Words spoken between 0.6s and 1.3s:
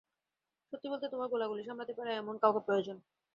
সত্যি বলতে, তোমার